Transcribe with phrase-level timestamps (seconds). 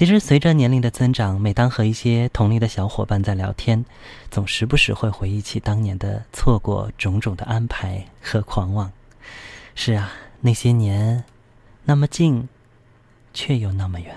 [0.00, 3.84] 其实，随着年龄的增长，每当和一些同龄的小伙伴在聊天，
[4.30, 8.90] 总时不时会回忆起当年的错过、种种的安排和狂妄。
[9.74, 10.10] 是啊，
[10.40, 11.22] 那些年，
[11.84, 12.48] 那么近，
[13.34, 14.16] 却又那么远。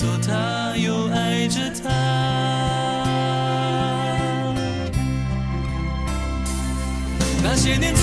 [0.00, 1.90] 做他，又爱着他？
[7.42, 7.94] 那些年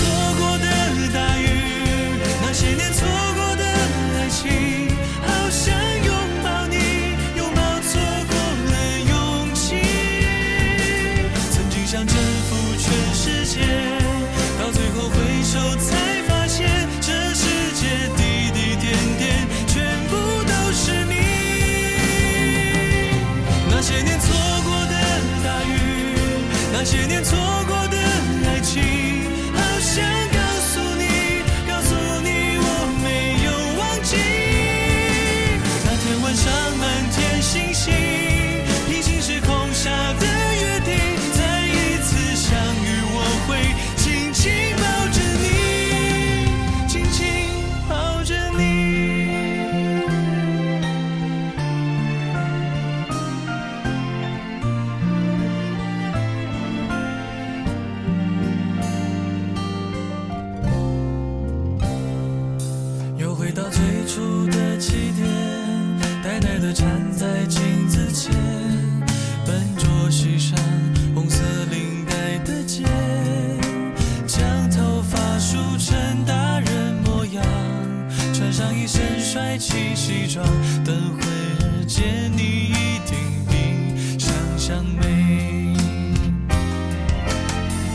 [78.58, 80.44] 上一身帅气西装，
[80.84, 82.04] 等会儿见
[82.36, 83.16] 你一定
[83.48, 85.76] 比想象美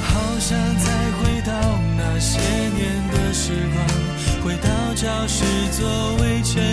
[0.01, 0.39] 好。
[0.39, 0.87] 想再
[1.19, 1.51] 回到
[1.97, 3.85] 那些年的时光，
[4.45, 6.72] 回到教室座位前。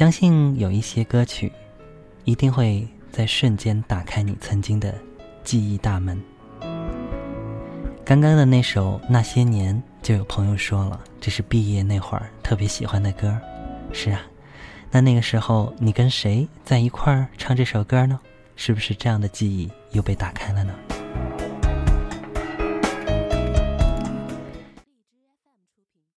[0.00, 1.52] 相信有一些歌曲，
[2.24, 4.94] 一定会在瞬间打开你曾经的
[5.44, 6.18] 记忆大门。
[8.02, 13.38] 刚刚的那首《那些年》，就有朋友说了，这是毕业那会儿特别喜欢的歌。
[13.92, 14.22] 是啊，
[14.90, 18.18] 那那个时候你跟谁在一块儿唱这首歌呢？
[18.56, 20.72] 是不是这样的记忆又被打开了呢？